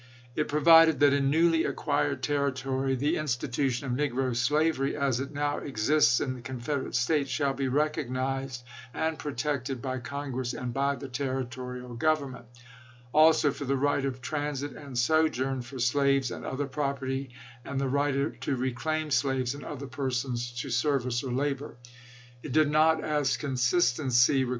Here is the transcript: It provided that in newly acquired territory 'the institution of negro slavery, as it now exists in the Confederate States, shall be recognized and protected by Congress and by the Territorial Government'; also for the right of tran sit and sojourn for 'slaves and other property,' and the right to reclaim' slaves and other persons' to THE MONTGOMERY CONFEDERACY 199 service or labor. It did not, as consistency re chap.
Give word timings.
It 0.35 0.47
provided 0.47 0.99
that 0.99 1.13
in 1.13 1.29
newly 1.29 1.63
acquired 1.63 2.23
territory 2.23 2.95
'the 2.95 3.17
institution 3.17 3.85
of 3.85 3.91
negro 3.95 4.35
slavery, 4.35 4.95
as 4.97 5.19
it 5.19 5.31
now 5.31 5.59
exists 5.59 6.19
in 6.19 6.33
the 6.33 6.41
Confederate 6.41 6.95
States, 6.95 7.29
shall 7.29 7.53
be 7.53 7.67
recognized 7.67 8.63
and 8.95 9.19
protected 9.19 9.79
by 9.79 9.99
Congress 9.99 10.53
and 10.53 10.73
by 10.73 10.95
the 10.95 11.07
Territorial 11.07 11.93
Government'; 11.93 12.47
also 13.13 13.51
for 13.51 13.65
the 13.65 13.77
right 13.77 14.03
of 14.03 14.21
tran 14.23 14.57
sit 14.57 14.71
and 14.71 14.97
sojourn 14.97 15.61
for 15.61 15.77
'slaves 15.77 16.31
and 16.31 16.45
other 16.47 16.65
property,' 16.65 17.29
and 17.63 17.79
the 17.79 17.87
right 17.87 18.41
to 18.41 18.55
reclaim' 18.55 19.11
slaves 19.11 19.53
and 19.53 19.63
other 19.63 19.85
persons' 19.85 20.51
to 20.53 20.69
THE 20.69 20.73
MONTGOMERY 20.73 21.03
CONFEDERACY 21.13 21.23
199 21.27 21.29
service 21.29 21.29
or 21.29 21.31
labor. 21.31 21.77
It 22.41 22.53
did 22.53 22.71
not, 22.71 23.03
as 23.03 23.37
consistency 23.37 24.45
re 24.45 24.45
chap. 24.45 24.49